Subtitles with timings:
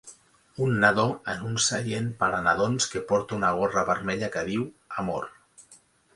[0.67, 1.03] Un nadó
[1.33, 4.67] en un seient per a nadons que porta una gorra vermella que diu:
[5.05, 5.31] amor.